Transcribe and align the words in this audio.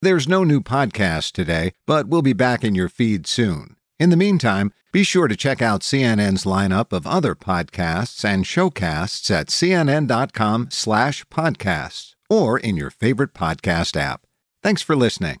There's 0.00 0.28
no 0.28 0.44
new 0.44 0.60
podcast 0.60 1.32
today, 1.32 1.72
but 1.84 2.06
we'll 2.06 2.22
be 2.22 2.32
back 2.32 2.62
in 2.62 2.76
your 2.76 2.88
feed 2.88 3.26
soon. 3.26 3.74
In 3.98 4.10
the 4.10 4.16
meantime, 4.16 4.72
be 4.92 5.02
sure 5.02 5.26
to 5.26 5.34
check 5.34 5.60
out 5.60 5.80
CNN's 5.80 6.44
lineup 6.44 6.92
of 6.92 7.04
other 7.04 7.34
podcasts 7.34 8.24
and 8.24 8.44
showcasts 8.44 9.28
at 9.28 9.48
cnn.com/podcasts 9.48 12.14
or 12.30 12.58
in 12.60 12.76
your 12.76 12.90
favorite 12.90 13.34
podcast 13.34 13.96
app. 13.96 14.22
Thanks 14.62 14.82
for 14.82 14.94
listening. 14.94 15.40